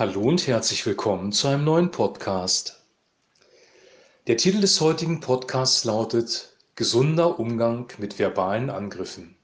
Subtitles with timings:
[0.00, 2.80] Hallo und herzlich willkommen zu einem neuen Podcast.
[4.28, 9.36] Der Titel des heutigen Podcasts lautet Gesunder Umgang mit verbalen Angriffen.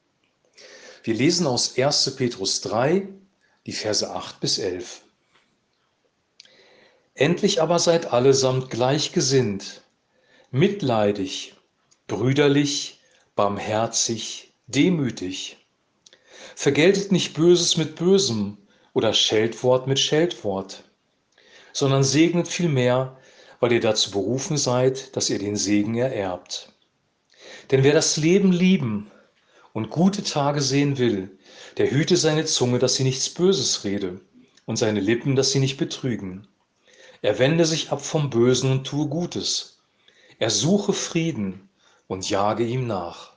[1.04, 2.16] Wir lesen aus 1.
[2.16, 3.06] Petrus 3,
[3.66, 5.02] die Verse 8 bis 11.
[7.12, 9.82] Endlich aber seid allesamt gleichgesinnt,
[10.50, 11.54] mitleidig,
[12.06, 13.02] brüderlich,
[13.34, 15.58] barmherzig, demütig.
[16.54, 18.56] Vergeltet nicht Böses mit Bösem
[18.96, 20.82] oder Scheldwort mit Scheldwort,
[21.74, 23.18] sondern segnet vielmehr,
[23.60, 26.72] weil ihr dazu berufen seid, dass ihr den Segen ererbt.
[27.70, 29.10] Denn wer das Leben lieben
[29.74, 31.38] und gute Tage sehen will,
[31.76, 34.22] der hüte seine Zunge, dass sie nichts Böses rede,
[34.64, 36.48] und seine Lippen, dass sie nicht betrügen.
[37.20, 39.82] Er wende sich ab vom Bösen und tue Gutes.
[40.38, 41.68] Er suche Frieden
[42.06, 43.34] und jage ihm nach.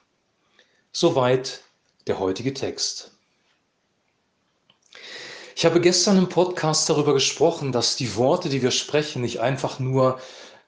[0.94, 1.66] Soweit
[2.08, 3.19] der heutige Text.
[5.60, 9.78] Ich habe gestern im Podcast darüber gesprochen, dass die Worte, die wir sprechen, nicht einfach
[9.78, 10.18] nur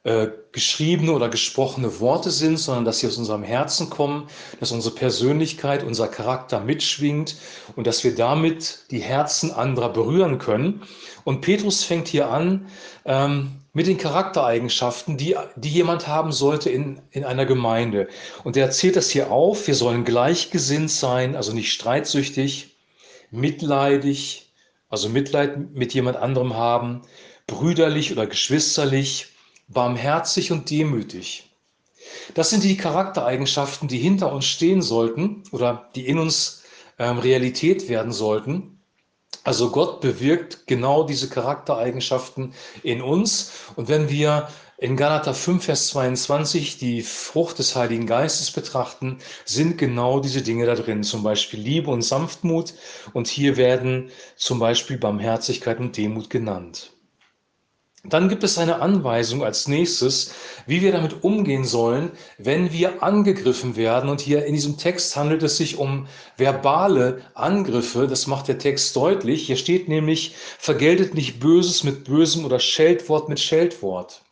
[0.04, 4.28] äh, geschriebene oder gesprochene Worte sind, sondern dass sie aus unserem Herzen kommen,
[4.60, 7.38] dass unsere Persönlichkeit, unser Charakter mitschwingt
[7.78, 10.82] und dass wir damit die Herzen anderer berühren können.
[11.24, 12.68] Und Petrus fängt hier an
[13.06, 18.10] ähm, mit den Charaktereigenschaften, die, die jemand haben sollte in, in einer Gemeinde.
[18.44, 22.76] Und er zählt das hier auf, wir sollen gleichgesinnt sein, also nicht streitsüchtig,
[23.32, 24.51] mitleidig,
[24.92, 27.02] also Mitleid mit jemand anderem haben,
[27.48, 29.28] brüderlich oder geschwisterlich,
[29.68, 31.50] barmherzig und demütig.
[32.34, 36.64] Das sind die Charaktereigenschaften, die hinter uns stehen sollten oder die in uns
[37.00, 38.80] ähm, Realität werden sollten.
[39.44, 42.54] Also Gott bewirkt genau diese Charaktereigenschaften
[42.84, 43.54] in uns.
[43.76, 44.50] Und wenn wir
[44.82, 50.66] in Galater 5, Vers 22 die Frucht des Heiligen Geistes betrachten, sind genau diese Dinge
[50.66, 52.74] da drin, zum Beispiel Liebe und Sanftmut.
[53.14, 56.94] Und hier werden zum Beispiel Barmherzigkeit und Demut genannt.
[58.04, 60.34] Dann gibt es eine Anweisung als nächstes,
[60.66, 64.10] wie wir damit umgehen sollen, wenn wir angegriffen werden.
[64.10, 66.08] Und hier in diesem Text handelt es sich um
[66.38, 68.08] verbale Angriffe.
[68.08, 69.46] Das macht der Text deutlich.
[69.46, 74.24] Hier steht nämlich, vergeltet nicht Böses mit Bösem oder Scheldwort mit Scheldwort.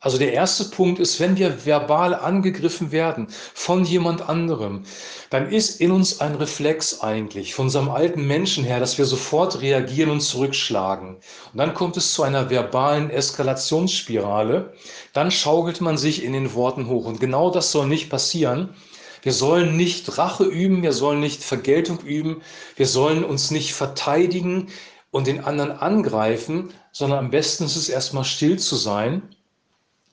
[0.00, 4.84] Also der erste Punkt ist, wenn wir verbal angegriffen werden von jemand anderem,
[5.30, 9.60] dann ist in uns ein Reflex eigentlich von unserem alten Menschen her, dass wir sofort
[9.60, 11.16] reagieren und zurückschlagen.
[11.16, 14.72] Und dann kommt es zu einer verbalen Eskalationsspirale.
[15.14, 17.06] Dann schaukelt man sich in den Worten hoch.
[17.06, 18.76] Und genau das soll nicht passieren.
[19.22, 22.42] Wir sollen nicht Rache üben, wir sollen nicht Vergeltung üben,
[22.76, 24.68] wir sollen uns nicht verteidigen
[25.10, 29.34] und den anderen angreifen, sondern am besten ist es erstmal still zu sein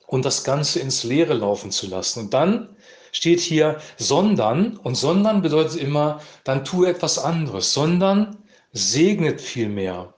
[0.06, 2.20] und das Ganze ins Leere laufen zu lassen.
[2.20, 2.76] Und dann
[3.12, 8.36] steht hier sondern und sondern bedeutet immer, dann tue etwas anderes, sondern
[8.72, 10.12] segnet vielmehr,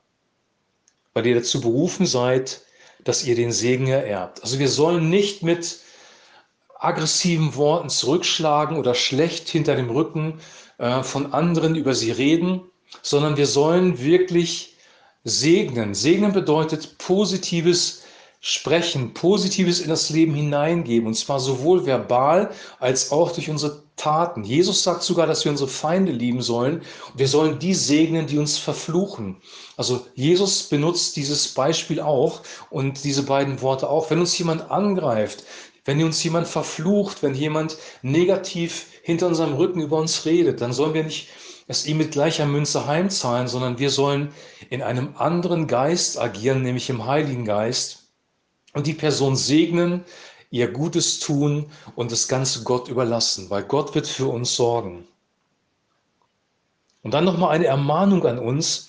[1.15, 2.63] weil ihr dazu berufen seid,
[3.05, 4.43] dass ihr den Segen ererbt.
[4.43, 5.79] Also wir sollen nicht mit
[6.79, 10.41] aggressiven Worten zurückschlagen oder schlecht hinter dem Rücken
[10.79, 12.63] äh, von anderen über sie reden,
[13.03, 14.77] sondern wir sollen wirklich
[15.25, 15.95] segnen.
[15.95, 18.03] Segnen bedeutet positives
[18.41, 24.45] sprechen, Positives in das Leben hineingeben, und zwar sowohl verbal als auch durch unsere Taten.
[24.45, 26.83] Jesus sagt sogar, dass wir unsere Feinde lieben sollen
[27.13, 29.37] und wir sollen die segnen, die uns verfluchen.
[29.77, 34.09] Also Jesus benutzt dieses Beispiel auch und diese beiden Worte auch.
[34.11, 35.45] Wenn uns jemand angreift,
[35.85, 40.95] wenn uns jemand verflucht, wenn jemand negativ hinter unserem Rücken über uns redet, dann sollen
[40.95, 41.29] wir nicht
[41.67, 44.33] es ihm mit gleicher Münze heimzahlen, sondern wir sollen
[44.71, 47.98] in einem anderen Geist agieren, nämlich im Heiligen Geist
[48.79, 50.05] und die Person segnen,
[50.51, 51.67] ihr Gutes tun
[51.97, 55.05] und das Ganze Gott überlassen, weil Gott wird für uns sorgen.
[57.03, 58.89] Und dann nochmal eine Ermahnung an uns,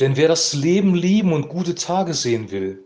[0.00, 2.84] denn wer das Leben lieben und gute Tage sehen will,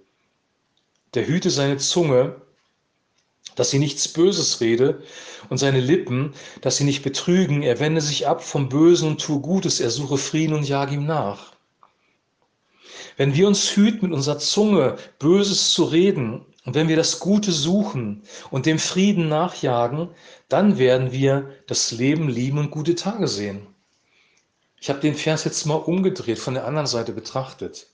[1.15, 2.41] der hüte seine Zunge,
[3.57, 5.03] dass sie nichts Böses rede,
[5.49, 9.41] und seine Lippen, dass sie nicht betrügen, er wende sich ab vom Bösen und tue
[9.41, 11.56] Gutes, er suche Frieden und jage ihm nach.
[13.17, 17.51] Wenn wir uns hüten, mit unserer Zunge Böses zu reden und wenn wir das Gute
[17.53, 20.11] suchen und dem Frieden nachjagen,
[20.49, 23.67] dann werden wir das Leben lieben und gute Tage sehen.
[24.81, 27.89] Ich habe den Vers jetzt mal umgedreht, von der anderen Seite betrachtet.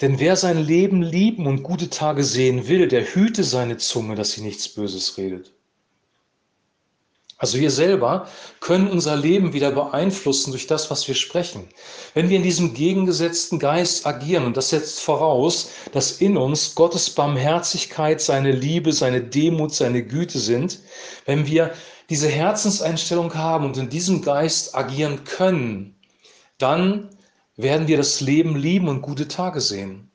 [0.00, 4.32] Denn wer sein Leben lieben und gute Tage sehen will, der hüte seine Zunge, dass
[4.32, 5.52] sie nichts Böses redet.
[7.40, 8.28] Also wir selber
[8.60, 11.66] können unser Leben wieder beeinflussen durch das, was wir sprechen.
[12.12, 17.08] Wenn wir in diesem gegengesetzten Geist agieren, und das setzt voraus, dass in uns Gottes
[17.08, 20.80] Barmherzigkeit, seine Liebe, seine Demut, seine Güte sind,
[21.24, 21.72] wenn wir
[22.10, 25.98] diese Herzenseinstellung haben und in diesem Geist agieren können,
[26.58, 27.08] dann
[27.56, 30.10] werden wir das Leben lieben und gute Tage sehen.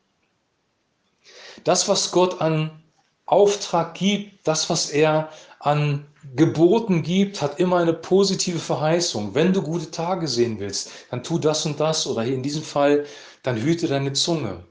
[1.63, 2.83] Das, was Gott an
[3.25, 5.31] Auftrag gibt, das, was er
[5.65, 9.33] an Geboten gibt, hat immer eine positive Verheißung.
[9.33, 12.61] Wenn du gute Tage sehen willst, dann tu das und das oder hier in diesem
[12.61, 13.05] Fall,
[13.41, 14.63] dann hüte deine Zunge.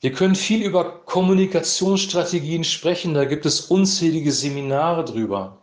[0.00, 5.58] Wir können viel über Kommunikationsstrategien sprechen, da gibt es unzählige Seminare drüber.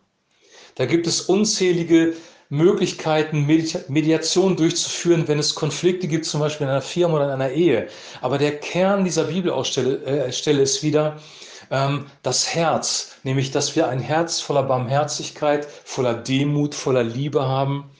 [0.75, 2.15] Da gibt es unzählige
[2.49, 7.51] Möglichkeiten, Mediation durchzuführen, wenn es Konflikte gibt, zum Beispiel in einer Firma oder in einer
[7.51, 7.87] Ehe.
[8.21, 11.19] Aber der Kern dieser Bibelausstelle äh, ist wieder
[11.69, 17.91] das Herz, nämlich dass wir ein Herz voller Barmherzigkeit, voller Demut, voller Liebe haben,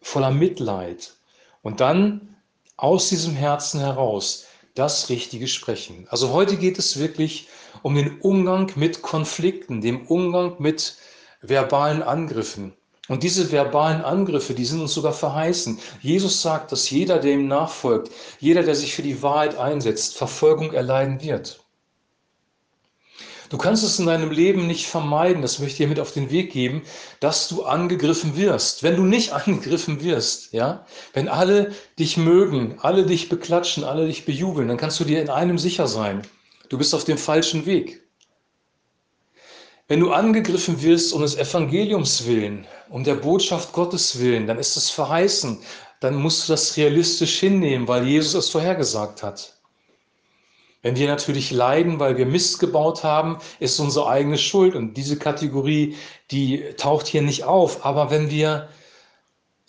[0.00, 1.14] voller Mitleid.
[1.62, 2.36] Und dann
[2.76, 6.06] aus diesem Herzen heraus das Richtige sprechen.
[6.10, 7.48] Also heute geht es wirklich
[7.82, 10.96] um den Umgang mit Konflikten, dem Umgang mit
[11.42, 12.72] verbalen Angriffen.
[13.08, 15.78] Und diese verbalen Angriffe, die sind uns sogar verheißen.
[16.00, 20.72] Jesus sagt, dass jeder, der ihm nachfolgt, jeder, der sich für die Wahrheit einsetzt, Verfolgung
[20.72, 21.59] erleiden wird.
[23.50, 26.30] Du kannst es in deinem Leben nicht vermeiden, das möchte ich dir mit auf den
[26.30, 26.82] Weg geben,
[27.18, 28.84] dass du angegriffen wirst.
[28.84, 34.24] Wenn du nicht angegriffen wirst, ja, wenn alle dich mögen, alle dich beklatschen, alle dich
[34.24, 36.22] bejubeln, dann kannst du dir in einem sicher sein.
[36.68, 38.00] Du bist auf dem falschen Weg.
[39.88, 44.76] Wenn du angegriffen wirst um des Evangeliums willen, um der Botschaft Gottes willen, dann ist
[44.76, 45.58] es verheißen.
[45.98, 49.59] Dann musst du das realistisch hinnehmen, weil Jesus es vorhergesagt hat.
[50.82, 54.74] Wenn wir natürlich leiden, weil wir Mist gebaut haben, ist unsere eigene Schuld.
[54.74, 55.96] Und diese Kategorie,
[56.30, 57.84] die taucht hier nicht auf.
[57.84, 58.68] Aber wenn wir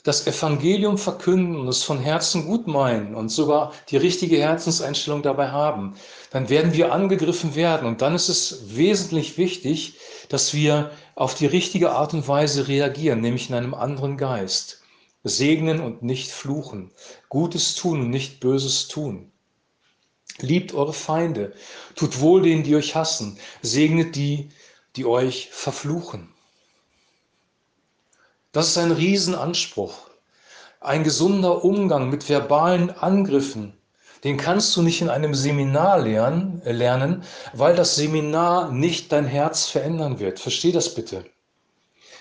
[0.03, 5.49] das Evangelium verkünden und es von Herzen gut meinen und sogar die richtige Herzenseinstellung dabei
[5.49, 5.95] haben,
[6.31, 7.87] dann werden wir angegriffen werden.
[7.87, 9.99] Und dann ist es wesentlich wichtig,
[10.29, 14.81] dass wir auf die richtige Art und Weise reagieren, nämlich in einem anderen Geist.
[15.23, 16.91] Segnen und nicht fluchen.
[17.29, 19.31] Gutes tun und nicht Böses tun.
[20.41, 21.53] Liebt eure Feinde.
[21.95, 23.37] Tut wohl denen, die euch hassen.
[23.61, 24.49] Segnet die,
[24.95, 26.33] die euch verfluchen.
[28.51, 30.09] Das ist ein Riesenanspruch.
[30.81, 33.77] Ein gesunder Umgang mit verbalen Angriffen,
[34.23, 37.23] den kannst du nicht in einem Seminar lernen,
[37.53, 40.39] weil das Seminar nicht dein Herz verändern wird.
[40.39, 41.23] Versteh das bitte.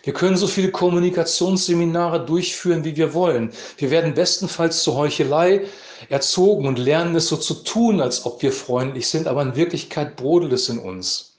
[0.03, 3.53] Wir können so viele Kommunikationsseminare durchführen, wie wir wollen.
[3.77, 5.67] Wir werden bestenfalls zur Heuchelei
[6.09, 10.17] erzogen und lernen es so zu tun, als ob wir freundlich sind, aber in Wirklichkeit
[10.17, 11.31] brodelt es in uns.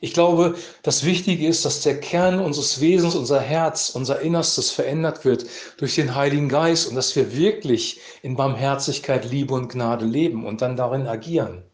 [0.00, 5.24] Ich glaube, das Wichtige ist, dass der Kern unseres Wesens, unser Herz, unser Innerstes verändert
[5.24, 5.46] wird
[5.78, 10.60] durch den Heiligen Geist und dass wir wirklich in Barmherzigkeit, Liebe und Gnade leben und
[10.60, 11.64] dann darin agieren.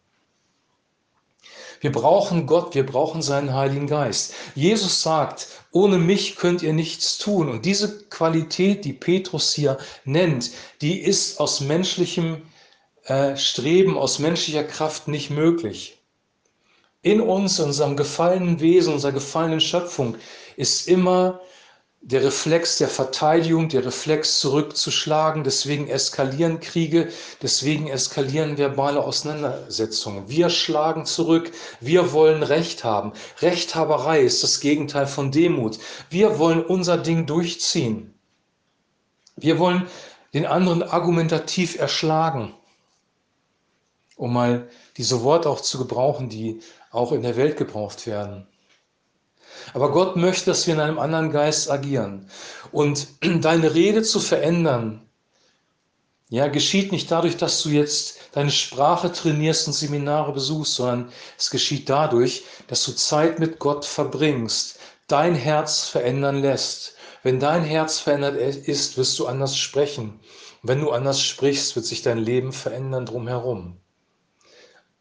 [1.82, 4.34] Wir brauchen Gott, wir brauchen seinen Heiligen Geist.
[4.54, 7.48] Jesus sagt, ohne mich könnt ihr nichts tun.
[7.48, 12.42] Und diese Qualität, die Petrus hier nennt, die ist aus menschlichem
[13.06, 15.98] äh, Streben, aus menschlicher Kraft nicht möglich.
[17.02, 20.14] In uns, in unserem gefallenen Wesen, unserer gefallenen Schöpfung
[20.56, 21.40] ist immer
[22.04, 25.44] der Reflex der Verteidigung, der Reflex zurückzuschlagen.
[25.44, 27.10] Deswegen eskalieren Kriege,
[27.40, 30.28] deswegen eskalieren verbale Auseinandersetzungen.
[30.28, 33.12] Wir schlagen zurück, wir wollen Recht haben.
[33.40, 35.78] Rechthaberei ist das Gegenteil von Demut.
[36.10, 38.12] Wir wollen unser Ding durchziehen.
[39.36, 39.86] Wir wollen
[40.34, 42.52] den anderen argumentativ erschlagen,
[44.16, 48.48] um mal diese Worte auch zu gebrauchen, die auch in der Welt gebraucht werden.
[49.74, 52.28] Aber Gott möchte, dass wir in einem anderen Geist agieren.
[52.72, 53.08] Und
[53.40, 55.02] deine Rede zu verändern,
[56.32, 61.50] ja, geschieht nicht dadurch, dass du jetzt deine Sprache trainierst und Seminare besuchst, sondern es
[61.50, 64.78] geschieht dadurch, dass du Zeit mit Gott verbringst,
[65.08, 66.94] dein Herz verändern lässt.
[67.22, 70.20] Wenn dein Herz verändert ist, wirst du anders sprechen.
[70.62, 73.81] wenn du anders sprichst, wird sich dein Leben verändern drumherum.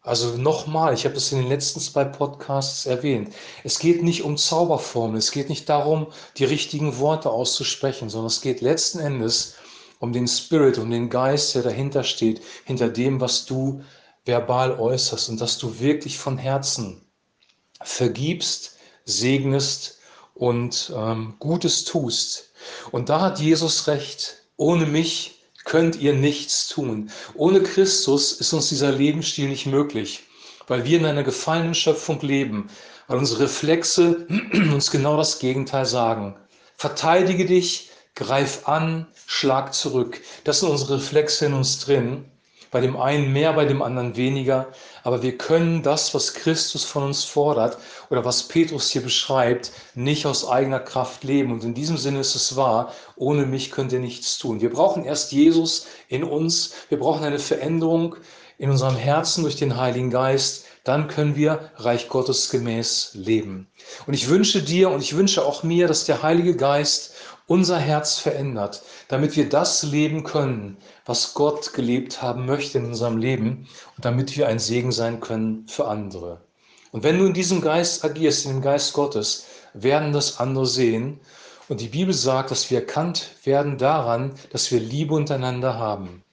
[0.03, 3.34] Also nochmal, ich habe es in den letzten zwei Podcasts erwähnt.
[3.63, 8.41] Es geht nicht um Zauberformeln, es geht nicht darum, die richtigen Worte auszusprechen, sondern es
[8.41, 9.55] geht letzten Endes
[10.00, 13.84] um den Spirit, um den Geist, der dahinter steht, hinter dem, was du
[14.25, 17.05] verbal äußerst und dass du wirklich von Herzen
[17.84, 20.00] vergibst, segnest
[20.34, 22.51] und ähm, Gutes tust.
[22.91, 24.38] Und da hat Jesus recht.
[24.58, 27.12] Ohne mich könnt ihr nichts tun.
[27.36, 30.24] Ohne Christus ist uns dieser Lebensstil nicht möglich,
[30.68, 32.70] weil wir in einer gefallenen Schöpfung leben,
[33.08, 36.36] weil unsere Reflexe uns genau das Gegenteil sagen.
[36.77, 40.22] Verteidige dich, greif an, schlag zurück.
[40.44, 42.25] Das sind unsere Reflexe in uns drin.
[42.71, 44.67] Bei dem einen mehr, bei dem anderen weniger,
[45.03, 47.77] aber wir können das, was Christus von uns fordert
[48.09, 51.51] oder was Petrus hier beschreibt, nicht aus eigener Kraft leben.
[51.51, 54.61] Und in diesem Sinne ist es wahr, ohne mich könnt ihr nichts tun.
[54.61, 58.15] Wir brauchen erst Jesus in uns, wir brauchen eine Veränderung
[58.57, 63.67] in unserem Herzen durch den Heiligen Geist, dann können wir Reich Gottes gemäß leben.
[64.07, 67.13] Und ich wünsche dir und ich wünsche auch mir, dass der Heilige Geist
[67.47, 73.17] unser Herz verändert, damit wir das leben können, was Gott gelebt haben möchte in unserem
[73.17, 76.41] Leben und damit wir ein Segen sein können für andere.
[76.91, 81.19] Und wenn du in diesem Geist agierst, in dem Geist Gottes, werden das andere sehen.
[81.69, 86.23] Und die Bibel sagt, dass wir erkannt werden daran, dass wir Liebe untereinander haben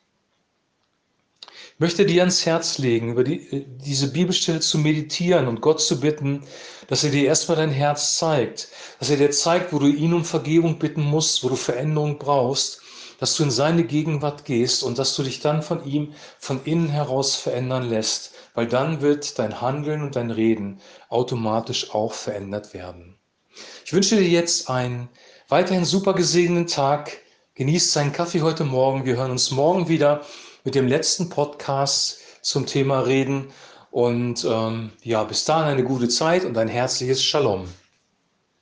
[1.79, 6.43] möchte dir ans Herz legen, über die, diese Bibelstelle zu meditieren und Gott zu bitten,
[6.89, 8.69] dass er dir erstmal dein Herz zeigt,
[8.99, 12.83] dass er dir zeigt, wo du ihn um Vergebung bitten musst, wo du Veränderung brauchst,
[13.21, 16.89] dass du in seine Gegenwart gehst und dass du dich dann von ihm von innen
[16.89, 23.19] heraus verändern lässt, weil dann wird dein Handeln und dein Reden automatisch auch verändert werden.
[23.85, 25.09] Ich wünsche dir jetzt einen
[25.49, 27.19] weiterhin super gesegneten Tag.
[27.55, 29.05] Genießt seinen Kaffee heute Morgen.
[29.05, 30.25] Wir hören uns morgen wieder
[30.69, 33.47] mit dem letzten Podcast zum Thema reden.
[33.91, 37.69] Und ähm, ja, bis dahin eine gute Zeit und ein herzliches Shalom.